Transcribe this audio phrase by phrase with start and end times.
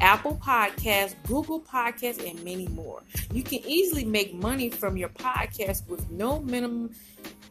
[0.00, 3.02] Apple Podcasts, Google Podcasts, and many more.
[3.32, 6.94] You can easily make money from your podcast with no minimum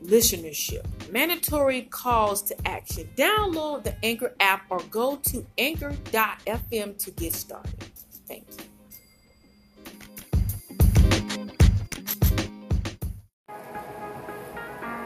[0.03, 0.85] listenership.
[1.11, 3.09] Mandatory calls to action.
[3.15, 7.83] Download the Anchor app or go to anchor.fm to get started.
[8.27, 8.65] Thank you.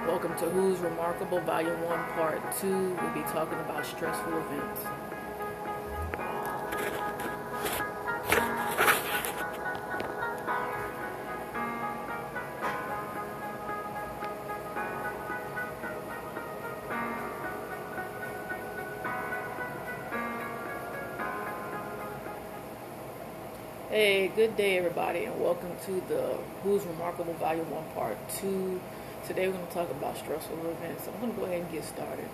[0.08, 2.68] Welcome to Who's Remarkable Volume 1 Part 2.
[2.68, 4.82] We'll be talking about stressful events.
[23.92, 28.80] Hey, good day, everybody, and welcome to the Who's Remarkable Volume 1 Part 2.
[29.28, 31.10] Today we're going to talk about stressful events.
[31.10, 32.30] I'm going to go ahead and get started.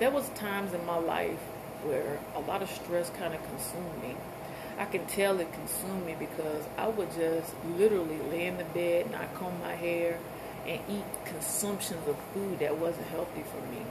[0.00, 1.38] There was times in my life
[1.84, 4.16] where a lot of stress kind of consumed me.
[4.80, 9.12] I can tell it consumed me because I would just literally lay in the bed,
[9.12, 10.18] not comb my hair,
[10.66, 13.86] and eat consumptions of food that wasn't healthy for me.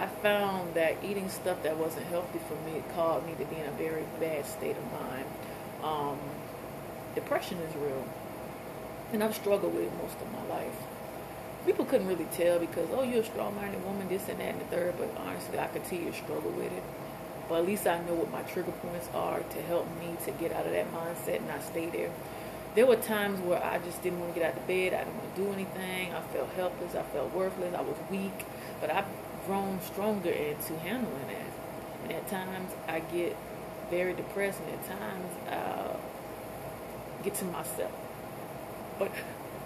[0.00, 3.66] I found that eating stuff that wasn't healthy for me caused me to be in
[3.66, 5.26] a very bad state of mind.
[5.82, 6.18] Um,
[7.14, 8.06] depression is real,
[9.12, 10.72] and I've struggled with it most of my life.
[11.66, 14.64] People couldn't really tell because, oh, you're a strong-minded woman, this and that and the
[14.64, 16.82] third, but honestly, I could continue to struggle with it.
[17.50, 20.50] But at least I know what my trigger points are to help me to get
[20.52, 22.10] out of that mindset and not stay there.
[22.74, 24.94] There were times where I just didn't want to get out of bed.
[24.94, 26.14] I didn't want to do anything.
[26.14, 26.94] I felt helpless.
[26.94, 27.74] I felt worthless.
[27.74, 28.46] I was weak.
[28.80, 29.04] But I
[29.46, 31.52] grown stronger into handling that.
[32.04, 33.36] And at times I get
[33.90, 35.96] very depressed, and at times I
[37.24, 37.92] get to myself.
[38.98, 39.10] But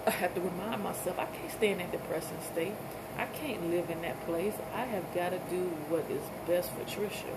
[0.07, 2.73] I have to remind myself I can't stay in that depressing state.
[3.17, 4.53] I can't live in that place.
[4.73, 7.33] I have got to do what is best for Trisha.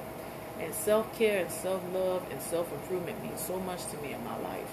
[0.60, 4.24] And self care and self love and self improvement means so much to me in
[4.24, 4.70] my life.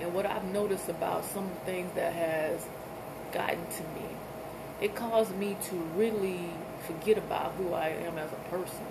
[0.00, 2.66] And what I've noticed about some things that has
[3.32, 4.08] gotten to me
[4.80, 6.50] it caused me to really
[6.86, 8.86] forget about who I am as a person.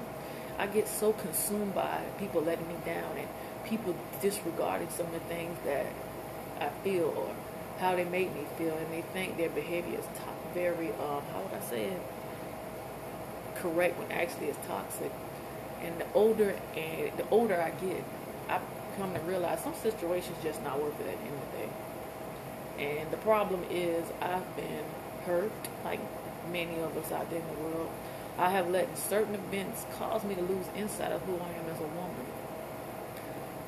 [0.58, 3.28] I get so consumed by people letting me down and
[3.66, 5.88] people disregarding some of the things that
[6.60, 7.30] I feel or
[7.80, 11.42] how they make me feel, and they think their behavior is to- very, um, how
[11.44, 12.02] would I say it,
[13.56, 15.12] correct when actually it's toxic.
[15.84, 18.04] And the older and the older I get,
[18.50, 18.60] I
[18.98, 23.00] come to realize some situations just not worth it at the end of the day.
[23.00, 24.86] And the problem is I've been
[25.26, 25.52] hurt,
[25.84, 26.00] like
[26.52, 27.90] many of us out there in the world.
[28.38, 31.80] I have let certain events cause me to lose insight of who I am as
[31.80, 32.26] a woman.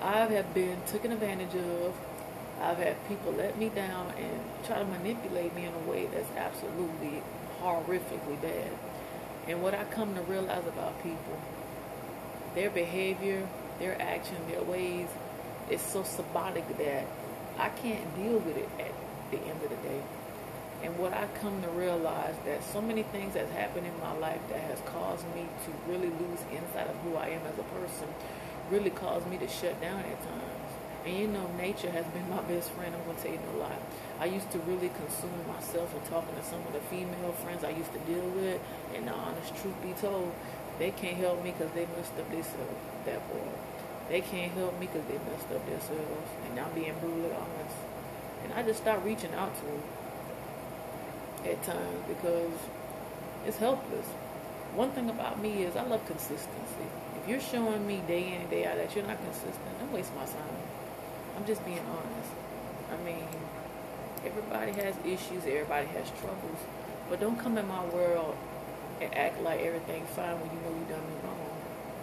[0.02, 1.96] I have been taken advantage of.
[2.62, 6.30] I've had people let me down and try to manipulate me in a way that's
[6.36, 7.22] absolutely
[7.62, 8.72] horrifically bad.
[9.48, 11.40] And what I come to realize about people,
[12.56, 13.48] their behavior,
[13.80, 15.08] their action, their ways,
[15.70, 17.06] is so symbolic that
[17.58, 18.92] I can't deal with it at
[19.32, 20.02] the end of the day.
[20.84, 24.42] And what I come to realize that so many things that's happened in my life
[24.50, 28.08] that has caused me to really lose insight of who I am as a person,
[28.70, 30.70] really caused me to shut down at times.
[31.06, 32.94] And you know, nature has been my best friend.
[32.94, 33.80] I'm gonna tell you no lie.
[34.20, 37.72] I used to really consume myself and talking to some of the female friends I
[37.72, 38.62] used to deal with.
[38.94, 40.32] And the honest truth be told,
[40.78, 42.78] they can't help me because they messed up themselves.
[43.06, 43.50] That boy,
[44.10, 46.30] they can't help me because they messed up themselves.
[46.46, 47.78] And I'm being brutally honest.
[48.44, 49.82] And I just stopped reaching out to them
[51.50, 52.52] at times because
[53.46, 54.06] it's helpless.
[54.76, 56.88] One thing about me is I love consistency.
[57.22, 60.14] If you're showing me day in and day out that you're not consistent, don't waste
[60.16, 60.60] my time.
[61.36, 62.32] I'm just being honest.
[62.92, 63.28] I mean,
[64.26, 66.60] everybody has issues, everybody has troubles,
[67.10, 68.36] but don't come in my world
[69.02, 71.48] and act like everything's fine when you know you've done me wrong.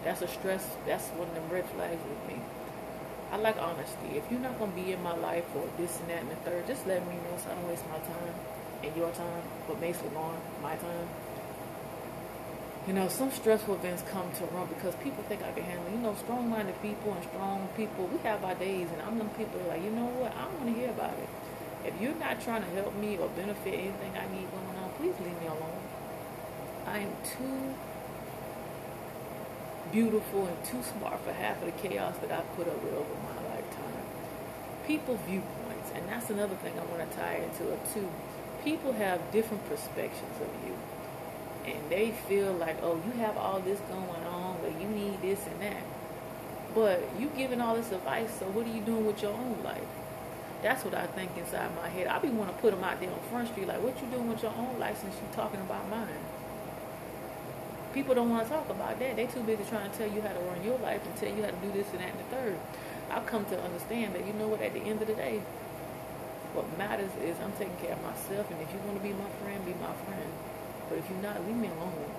[0.05, 0.65] That's a stress.
[0.87, 2.43] That's one of them red flags with me.
[3.33, 4.17] I like honesty.
[4.17, 6.67] If you're not gonna be in my life for this and that and the third,
[6.67, 8.35] just let me know so I don't waste my time
[8.87, 11.09] in your time, but basically on my time.
[12.87, 15.93] You know, some stressful events come to run because people think I can handle it.
[15.93, 19.31] You know, strong minded people and strong people, we have our days, and I'm them
[19.31, 21.29] people like, you know what, I don't want to hear about it.
[21.85, 25.15] If you're not trying to help me or benefit anything I need going on, please
[25.25, 25.81] leave me alone.
[26.87, 27.75] I am too
[29.93, 33.15] beautiful and too smart for half of the chaos that I've put up with over
[33.25, 34.05] my lifetime.
[34.87, 38.09] people's viewpoints, and that's another thing I want to tie into it too.
[38.65, 40.75] People have different perspectives of you,
[41.67, 45.47] and they feel like, oh, you have all this going on, but you need this
[45.47, 45.83] and that.
[46.75, 49.85] But you giving all this advice, so what are you doing with your own life?
[50.63, 52.07] That's what I think inside my head.
[52.07, 54.29] I be want to put them out there on Front Street, like, what you doing
[54.29, 56.25] with your own life since you talking about mine?
[57.93, 59.15] People don't want to talk about that.
[59.15, 61.45] They too busy trying to tell you how to run your life and tell you
[61.45, 62.59] how to do this and that and the third.
[63.11, 65.43] I've come to understand that you know what, at the end of the day,
[66.55, 69.29] what matters is I'm taking care of myself, and if you want to be my
[69.43, 70.31] friend, be my friend.
[70.89, 72.11] But if you're not, leave me alone.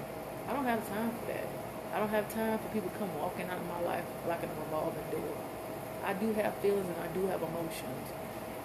[0.48, 1.48] I don't have time for that.
[1.94, 5.08] I don't have time for people come walking out of my life like a revolving
[5.12, 5.38] door.
[6.04, 8.12] I do have feelings and I do have emotions.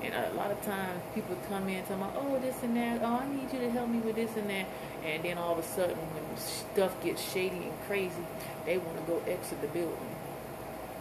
[0.02, 3.00] And a lot of times people come in talking about, oh, this and that.
[3.02, 4.66] Oh, I need you to help me with this and that.
[5.04, 8.26] And then all of a sudden, when stuff gets shady and crazy,
[8.64, 10.16] they want to go exit the building.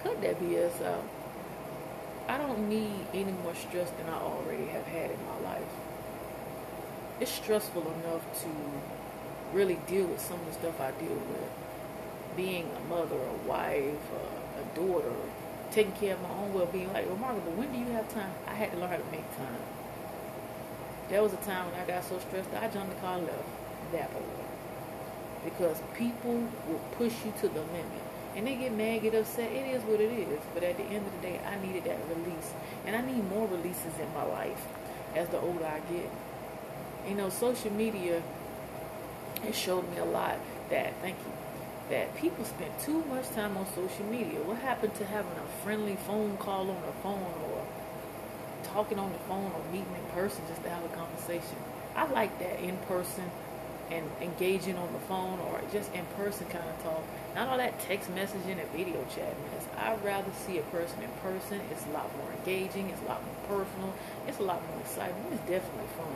[0.04, 1.04] Could that be us out?
[2.30, 5.74] I don't need any more stress than I already have had in my life.
[7.20, 8.50] It's stressful enough to
[9.52, 11.50] really deal with some of the stuff I deal with.
[12.38, 15.12] Being a mother, a wife, a, a daughter,
[15.72, 16.94] taking care of my own well-being.
[16.94, 17.52] Like remarkable.
[17.54, 18.32] When do you have time?
[18.46, 19.64] I had to learn how to make time.
[21.10, 23.26] There was a time when I got so stressed that I jumped the car and
[23.26, 23.44] left
[23.94, 24.22] that boy.
[25.44, 28.06] Because people will push you to the limit.
[28.36, 29.52] And they get mad, get upset.
[29.52, 30.40] It is what it is.
[30.54, 32.54] But at the end of the day, I needed that release.
[32.86, 34.66] And I need more releases in my life
[35.16, 36.10] as the older I get.
[37.08, 38.22] You know, social media
[39.44, 40.38] has showed me a lot
[40.70, 41.34] that, thank you,
[41.90, 44.40] that people spend too much time on social media.
[44.42, 47.66] What happened to having a friendly phone call on the phone or
[48.64, 51.58] talking on the phone or meeting in person just to have a conversation?
[51.96, 53.26] I like that in person
[53.92, 57.04] and engaging on the phone or just in person kind of talk.
[57.36, 59.68] Not all that text messaging and video chat mess.
[59.78, 61.60] I'd rather see a person in person.
[61.72, 62.90] It's a lot more engaging.
[62.90, 63.94] It's a lot more personal.
[64.28, 65.26] It's a lot more exciting.
[65.32, 66.14] It's definitely fun.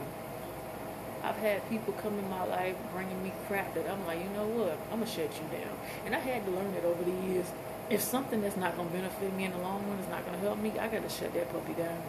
[1.24, 4.46] I've had people come in my life bringing me crap that I'm like, you know
[4.46, 4.78] what?
[4.92, 5.72] I'm gonna shut you down.
[6.06, 7.46] And I had to learn that over the years.
[7.90, 10.60] If something that's not gonna benefit me in the long run is not gonna help
[10.60, 12.02] me, I gotta shut that puppy down.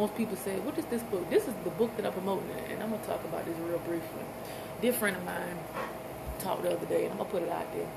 [0.00, 2.82] Most people say, "What is this book?" This is the book that I'm promoting, and
[2.82, 4.24] I'm gonna talk about this real briefly.
[4.80, 5.58] Dear friend of mine
[6.38, 7.90] talked the other day, and I'm gonna put it out there.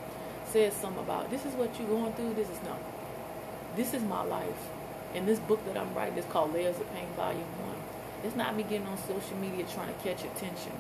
[0.52, 2.34] Said something about this is what you're going through.
[2.34, 2.80] This is not.
[3.78, 4.62] This is my life,
[5.16, 7.80] and this book that I'm writing is called Layers of Pain, Volume One
[8.24, 10.72] it's not me getting on social media trying to catch attention.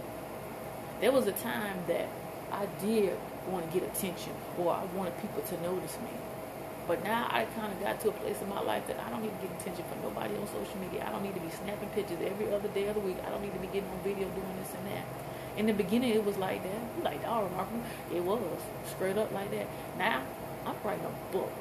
[1.01, 2.07] There was a time that
[2.51, 3.17] I did
[3.49, 6.32] want to get attention or I wanted people to notice me.
[6.87, 9.21] But now I kind of got to a place in my life that I don't
[9.21, 11.05] need to get attention from nobody on social media.
[11.07, 13.17] I don't need to be snapping pictures every other day of the week.
[13.25, 15.05] I don't need to be getting on video doing this and that.
[15.55, 16.81] In the beginning, it was like that.
[16.97, 17.83] You like, oh, remarkable.
[18.13, 18.59] It was
[18.89, 19.67] straight up like that.
[19.97, 20.23] Now,
[20.65, 21.53] I'm writing a book.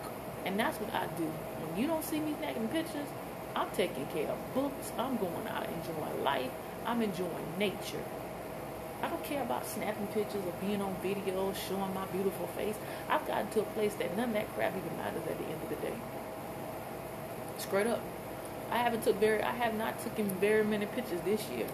[0.44, 1.24] And that's what I do.
[1.24, 3.06] When you don't see me snapping pictures,
[3.54, 4.90] I'm taking care of books.
[4.98, 6.50] I'm going out enjoying life.
[6.84, 8.02] I'm enjoying nature.
[9.02, 12.76] I don't care about snapping pictures or being on video, showing my beautiful face.
[13.08, 15.62] I've gotten to a place that none of that crap even matters at the end
[15.62, 15.94] of the day.
[17.58, 18.00] Straight up.
[18.70, 21.66] I haven't took very I have not taken very many pictures this year.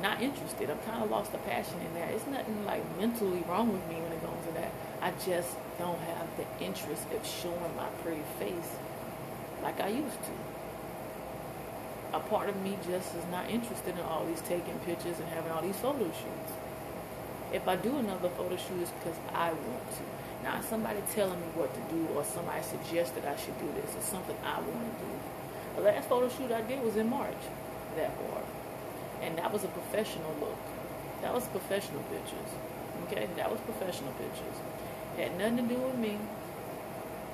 [0.00, 0.70] Not interested.
[0.70, 2.12] I've kind of lost the passion in that.
[2.12, 4.72] It's nothing like mentally wrong with me when it comes to that.
[5.02, 8.76] I just don't have the interest of showing my pretty face
[9.62, 10.30] like I used to
[12.12, 15.50] a part of me just is not interested in all these taking pictures and having
[15.50, 16.52] all these photo shoots.
[17.56, 20.04] If I do another photo shoot, it's because I want to.
[20.44, 23.96] Now, somebody telling me what to do or somebody suggested I should do this.
[23.96, 25.10] It's something I want to do.
[25.76, 27.40] The last photo shoot I did was in March,
[27.96, 28.44] that far.
[29.22, 30.60] And that was a professional look.
[31.22, 32.50] That was professional pictures.
[33.08, 33.26] Okay?
[33.40, 34.56] That was professional pictures.
[35.16, 36.20] It had nothing to do with me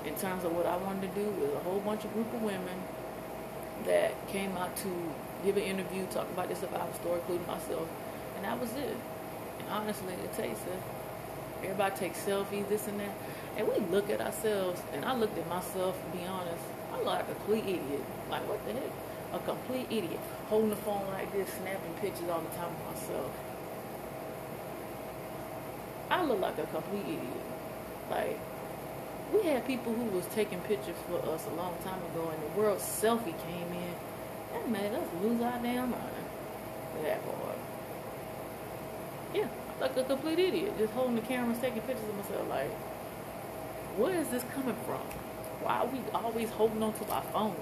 [0.06, 2.42] in terms of what I wanted to do with a whole bunch of group of
[2.42, 2.78] women
[3.90, 4.90] that came out to
[5.44, 7.88] give an interview, talk about this survival story, including myself,
[8.36, 8.94] and that was it.
[9.70, 10.82] Honestly, it takes it.
[11.62, 13.14] Everybody takes selfies, this and that,
[13.56, 14.82] and we look at ourselves.
[14.92, 15.96] And I looked at myself.
[15.96, 18.02] To be honest, I look like a complete idiot.
[18.30, 18.90] Like what the heck?
[19.32, 23.30] A complete idiot, holding the phone like this, snapping pictures all the time of myself.
[26.10, 27.46] I look like a complete idiot.
[28.10, 28.38] Like
[29.32, 32.60] we had people who was taking pictures for us a long time ago, and the
[32.60, 33.94] world selfie came in.
[34.52, 36.26] That made us lose our damn mind.
[37.02, 37.61] That boy.
[39.34, 42.48] Yeah, I'm like a complete idiot, just holding the cameras, taking pictures of myself.
[42.48, 42.70] Like,
[43.96, 45.00] where is this coming from?
[45.62, 47.56] Why are we always holding on to our phones?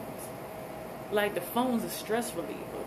[1.12, 2.84] Like the phone's a stress reliever.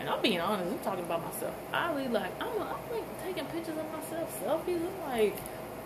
[0.00, 1.54] And I'm being honest, I'm talking about myself.
[1.72, 4.80] I really like, I'm, I'm like taking pictures of myself, selfies.
[4.80, 5.38] I'm like,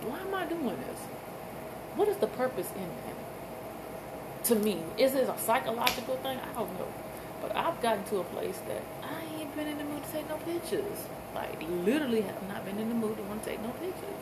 [0.02, 1.00] why am I doing this?
[1.96, 4.44] What is the purpose in that?
[4.48, 6.38] To me, is it a psychological thing?
[6.38, 6.88] I don't know.
[7.40, 9.21] But I've gotten to a place that I
[9.56, 11.06] been in the mood to take no pictures.
[11.34, 14.20] Like, literally have not been in the mood to want to take no pictures.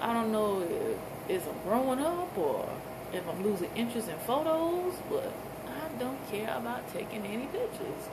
[0.00, 2.68] I don't know if, if I'm growing up or
[3.12, 5.32] if I'm losing interest in photos, but
[5.66, 8.08] I don't care about taking any pictures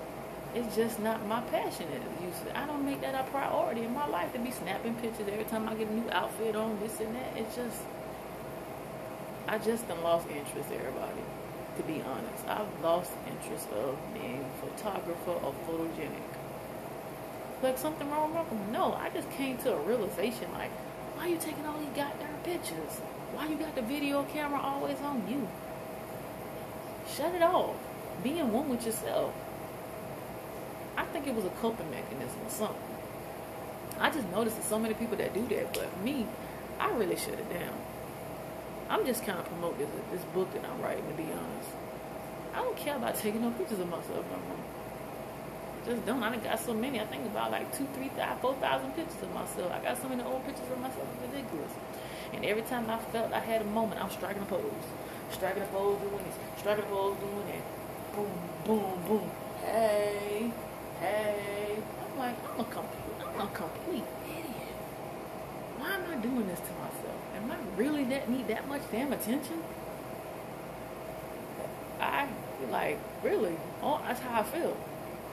[0.55, 1.85] it's just not my passion.
[2.55, 5.67] I don't make that a priority in my life to be snapping pictures every time
[5.67, 7.35] I get a new outfit on, this and that.
[7.35, 7.81] It's just,
[9.49, 11.21] I just done lost interest, everybody.
[11.77, 16.31] To be honest, I've lost interest of being a photographer or photogenic.
[17.61, 18.71] Like something wrong with them?
[18.71, 20.71] No, I just came to a realization like,
[21.15, 23.01] why are you taking all these goddamn pictures?
[23.33, 25.47] Why you got the video camera always on you?
[27.09, 27.75] Shut it off.
[28.23, 29.33] Being one with yourself.
[30.97, 32.95] I think it was a coping mechanism or something.
[33.99, 36.25] I just noticed that so many people that do that, but me,
[36.79, 37.73] I really shut it down.
[38.89, 41.69] I'm just kind of promoting this, this book that I'm writing, to be honest.
[42.53, 44.63] I don't care about taking no pictures of myself no more.
[45.85, 46.23] Just don't.
[46.23, 46.99] I done got so many.
[46.99, 49.71] I think about like two, three, five, four thousand pictures of myself.
[49.71, 51.07] I got so many old pictures of myself.
[51.13, 51.71] It's ridiculous.
[52.33, 54.63] And every time I felt I had a moment, I'm striking a pose.
[55.31, 56.59] Striking a pose, doing this.
[56.59, 58.15] Striking a pose, doing that.
[58.15, 58.31] Boom,
[58.65, 59.31] boom, boom.
[59.61, 60.51] Hey
[60.99, 61.77] hey.
[62.01, 64.75] I'm like, I'm a complete, I'm a complete idiot.
[65.77, 66.74] Why am I doing this to?
[67.35, 69.61] Am I really that need that much damn attention?
[71.99, 72.27] I
[72.69, 73.57] like really.
[73.81, 74.77] Oh, that's how I feel.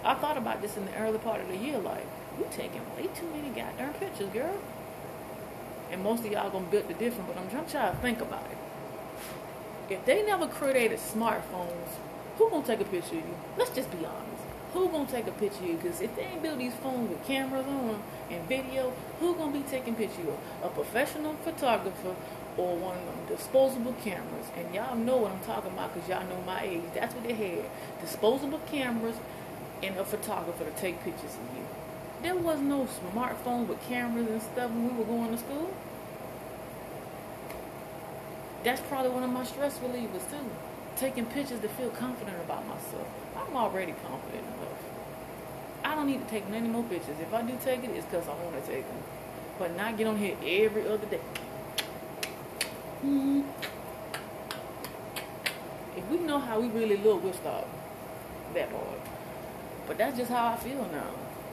[0.05, 1.79] I thought about this in the early part of the year.
[1.79, 2.07] Like,
[2.39, 4.59] you taking way too many goddamn pictures, girl.
[5.91, 8.59] And most of y'all gonna build the different, but I'm trying to think about it.
[9.93, 11.99] If they never created smartphones,
[12.39, 13.35] who gonna take a picture of you?
[13.57, 15.77] Let's just be honest who gonna take a picture of you?
[15.77, 19.63] Because if they ain't build these phones with cameras on and video, who gonna be
[19.63, 20.39] taking pictures of you?
[20.63, 22.15] A professional photographer
[22.57, 24.47] or one of them disposable cameras.
[24.57, 26.83] And y'all know what I'm talking about because y'all know my age.
[26.95, 27.65] That's what they had.
[28.01, 29.17] Disposable cameras
[29.83, 31.65] and a photographer to take pictures of you.
[32.23, 35.75] There was no smartphone with cameras and stuff when we were going to school.
[38.63, 40.51] That's probably one of my stress relievers too.
[40.97, 43.09] Taking pictures to feel confident about myself.
[43.37, 44.79] I'm already confident enough.
[45.85, 47.17] I don't need to take many more pictures.
[47.21, 49.03] If I do take it, it's because I want to take them.
[49.59, 51.21] But not get on here every other day.
[53.05, 53.43] Mm-hmm.
[55.97, 57.69] If we know how we really look, we'll stop
[58.55, 59.01] that part.
[59.89, 61.11] But that's just how I feel now.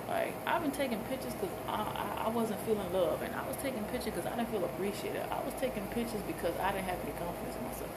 [0.08, 3.58] Like I've been taking pictures because I, I, I wasn't feeling love, and I was
[3.58, 5.24] taking pictures because I didn't feel appreciated.
[5.32, 7.90] I was taking pictures because I didn't have any confidence in myself.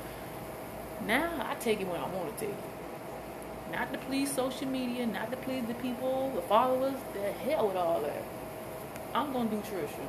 [1.07, 3.73] Now I take it when I want to take it.
[3.73, 6.95] Not to please social media, not to please the people, the followers.
[7.15, 8.23] The hell with all that.
[9.15, 10.07] I'm gonna do Trisha.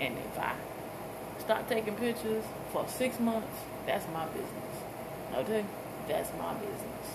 [0.00, 0.54] And if I
[1.38, 4.74] start taking pictures for six months, that's my business.
[5.36, 5.64] Okay?
[6.08, 7.06] That's my business.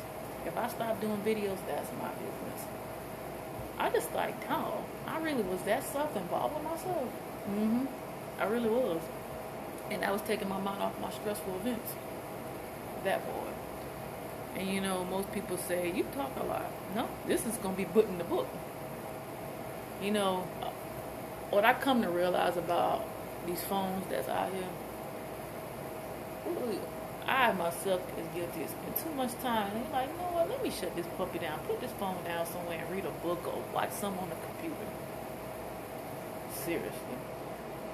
[0.45, 2.65] If I stop doing videos, that's my business.
[3.77, 7.09] I just like, no, I really was that self-involved with myself.
[7.49, 7.85] Mm-hmm.
[8.39, 9.01] I really was.
[9.89, 11.93] And I was taking my mind off my stressful events.
[13.03, 13.49] That boy.
[14.57, 16.65] And you know, most people say, you talk a lot.
[16.95, 18.47] No, this is going to be put in the book.
[20.01, 20.47] You know,
[21.49, 23.05] what I come to realize about
[23.45, 24.63] these phones that's out here,
[27.27, 29.71] I myself is guilty of spending too much time.
[29.71, 32.23] And you're like, you know what, let me shut this puppy down, put this phone
[32.23, 34.75] down somewhere and read a book or watch some on the computer.
[36.55, 37.17] Seriously.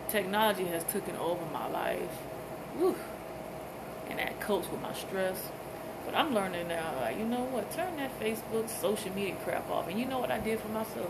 [0.09, 2.15] Technology has taken over my life.
[2.77, 2.95] Whew.
[4.09, 5.49] And that copes with my stress.
[6.05, 7.71] But I'm learning now, like, you know what?
[7.71, 9.87] Turn that Facebook, social media crap off.
[9.87, 11.09] And you know what I did for myself?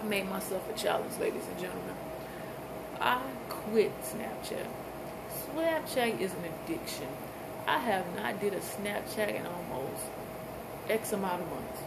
[0.00, 1.94] I made myself a challenge, ladies and gentlemen.
[3.00, 4.66] I quit Snapchat.
[5.46, 7.08] Snapchat is an addiction.
[7.66, 10.04] I have not did a Snapchat in almost
[10.88, 11.80] X amount of months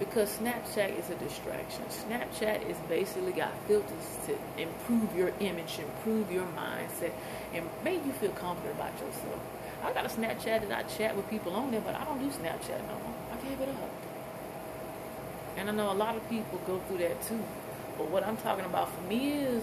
[0.00, 1.84] because Snapchat is a distraction.
[1.90, 7.12] Snapchat is basically got filters to improve your image, improve your mindset,
[7.54, 9.40] and make you feel confident about yourself.
[9.84, 12.30] I got a Snapchat that I chat with people on there, but I don't do
[12.30, 13.14] Snapchat no more.
[13.30, 13.90] I gave it up.
[15.58, 17.42] And I know a lot of people go through that too.
[17.98, 19.62] But what I'm talking about for me is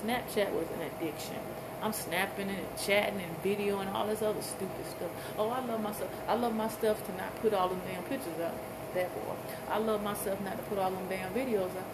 [0.00, 1.38] Snapchat was an addiction.
[1.82, 5.10] I'm snapping and chatting and videoing and all this other stupid stuff.
[5.36, 6.10] Oh, I love myself.
[6.28, 8.54] I love my stuff to not put all the damn pictures up.
[8.94, 9.34] That boy.
[9.70, 11.86] I love myself not to put all them damn videos up.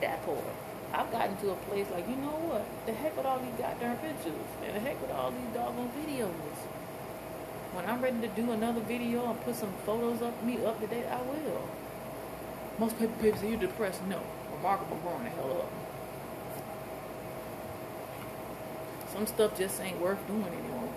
[0.00, 0.42] That boy.
[0.92, 2.64] I've gotten to a place like, you know what?
[2.84, 4.34] The heck with all these goddamn pictures.
[4.62, 6.32] And the heck with all these doggone videos.
[7.72, 10.86] When I'm ready to do another video and put some photos of me up to
[10.86, 11.64] date, I will.
[12.78, 14.04] Most people, people say you're depressed.
[14.08, 14.20] No.
[14.56, 15.72] Remarkable growing the hell up.
[19.14, 20.92] Some stuff just ain't worth doing anymore.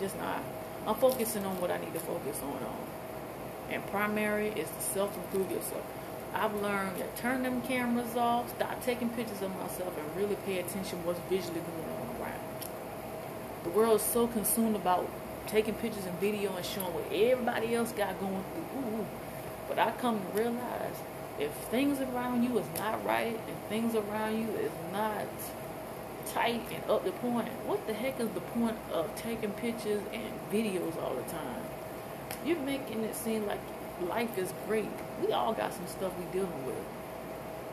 [0.00, 0.42] Just not.
[0.86, 2.54] I'm focusing on what I need to focus on.
[2.54, 2.99] on.
[3.68, 5.84] And primary is to self improve yourself.
[6.32, 10.58] I've learned to turn them cameras off, stop taking pictures of myself, and really pay
[10.60, 12.40] attention what's visually going on around.
[13.64, 15.10] The world is so consumed about
[15.46, 18.80] taking pictures and video and showing what everybody else got going through.
[18.80, 19.06] Ooh.
[19.68, 20.96] But I come to realize
[21.38, 25.26] if things around you is not right and things around you is not
[26.26, 30.32] tight and up to point, what the heck is the point of taking pictures and
[30.52, 31.62] videos all the time?
[32.44, 33.60] You're making it seem like
[34.08, 34.88] life is great.
[35.24, 36.84] We all got some stuff we dealing with.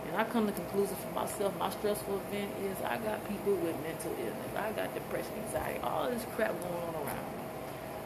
[0.08, 3.76] And I come to conclusion for myself, my stressful event is I got people with
[3.84, 4.56] mental illness.
[4.56, 7.38] I got depression, anxiety, all this crap going on around me.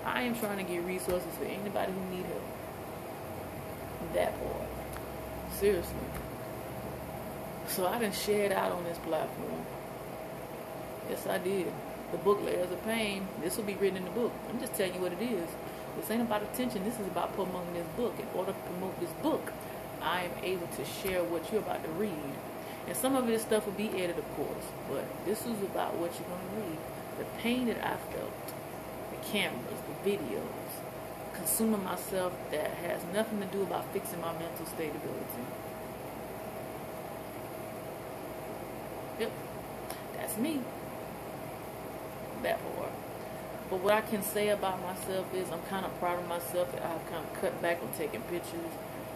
[0.05, 2.43] I am trying to get resources for anybody who need help.
[4.13, 4.67] That part.
[5.59, 5.93] Seriously.
[7.67, 9.65] So I didn't share it out on this platform.
[11.09, 11.71] Yes, I did.
[12.11, 14.31] The book Layers of Pain, this will be written in the book.
[14.49, 15.47] I'm just telling you what it is.
[15.97, 16.83] This ain't about attention.
[16.83, 18.13] This is about promoting this book.
[18.19, 19.51] In order to promote this book,
[20.01, 22.33] I am able to share what you're about to read.
[22.87, 26.11] And some of this stuff will be edited, of course, but this is about what
[26.17, 26.77] you're going to read.
[27.19, 28.47] The pain that I felt,
[29.11, 30.71] the cameras, the videos,
[31.35, 35.45] consuming myself that has nothing to do about fixing my mental stability.
[39.19, 39.31] Yep,
[40.17, 40.61] that's me.
[42.41, 42.80] That part.
[43.71, 46.83] But what I can say about myself is I'm kind of proud of myself that
[46.83, 48.67] I've kind of cut back on taking pictures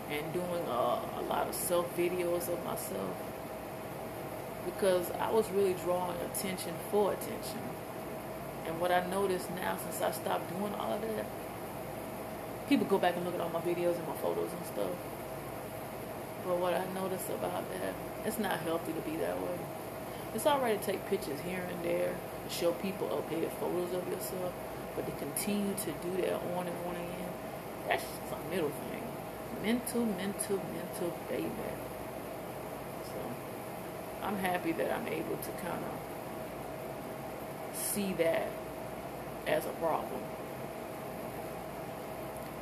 [0.09, 3.17] and doing uh, a lot of self videos of myself
[4.63, 7.59] because I was really drawing attention for attention.
[8.65, 11.25] And what I noticed now since I stopped doing all of that,
[12.69, 14.95] people go back and look at all my videos and my photos and stuff.
[16.47, 17.93] But what I noticed about that,
[18.24, 19.59] it's not healthy to be that way.
[20.33, 22.15] It's alright to take pictures here and there
[22.49, 24.53] show people updated photos of yourself,
[24.96, 27.33] but to continue to do that on and on again,
[27.87, 29.03] that's just a middle thing.
[29.63, 31.50] Mental, mental, mental baby.
[33.05, 33.17] So
[34.24, 36.00] I'm happy that I'm able to kind of
[37.77, 38.48] see that
[39.48, 40.22] as a problem.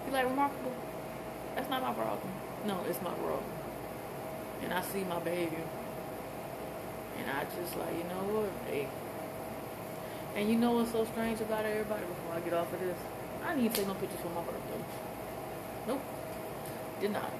[0.06, 0.74] You like remarkable?
[1.56, 2.30] That's not my problem.
[2.66, 3.44] No, it's my problem.
[4.64, 5.66] And I see my behavior.
[7.20, 8.50] And I just like, you know what?
[8.70, 8.88] Hey,
[10.36, 12.98] and you know what's so strange about everybody before I get off of this?
[13.44, 14.82] I didn't even take no pictures for my birthday.
[15.88, 16.02] Nope.
[17.02, 17.32] Did not.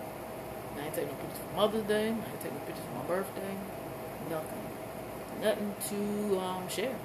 [0.78, 2.08] I ain't take no pictures for Mother's Day.
[2.12, 3.54] I ain't take no pictures for my birthday.
[4.30, 4.64] Nothing.
[5.42, 6.96] Nothing to um, share.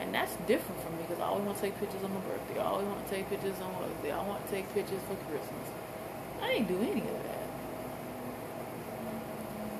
[0.00, 2.60] And that's different from me because I always want to take pictures on my birthday.
[2.60, 4.12] I always want to take pictures on Mother's Day.
[4.12, 5.66] I want to take pictures for Christmas.
[6.42, 7.48] I ain't do any of that.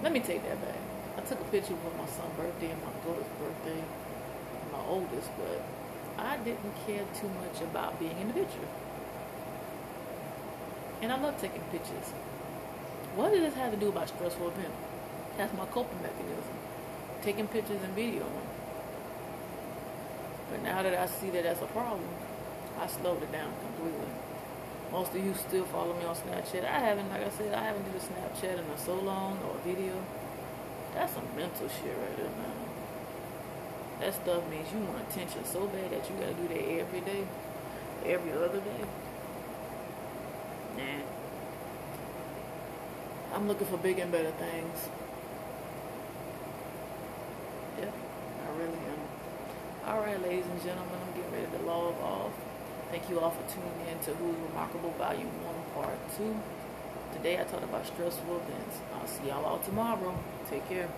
[0.03, 0.81] Let me take that back.
[1.19, 3.83] I took a picture for my son's birthday and my daughter's birthday
[4.87, 5.63] oldest, but
[6.19, 8.69] I didn't care too much about being in the picture.
[11.03, 12.09] And I love taking pictures.
[13.15, 14.73] What does this have to do about stressful event?
[15.37, 16.57] That's my coping mechanism.
[17.23, 18.47] Taking pictures and videoing.
[20.51, 22.09] But now that I see that that's a problem,
[22.81, 24.09] I slowed it down completely.
[24.93, 26.65] Most of you still follow me on Snapchat.
[26.65, 29.57] I haven't, like I said, I haven't did a Snapchat in a so long or
[29.57, 29.95] a video.
[30.95, 32.76] That's some mental shit right there, man.
[34.01, 37.27] That stuff means you want attention so bad that you gotta do that every day,
[38.05, 38.85] every other day.
[40.77, 41.03] Nah.
[43.35, 44.89] I'm looking for big and better things.
[47.81, 49.89] Yeah, I really am.
[49.89, 52.33] Alright, ladies and gentlemen, I'm getting ready to log off.
[52.91, 55.31] Thank you all for tuning in to Who's Remarkable Volume
[55.75, 56.37] 1 Part 2.
[57.15, 58.79] Today I talked about stressful events.
[58.95, 60.15] I'll see y'all all tomorrow.
[60.51, 60.89] Take care.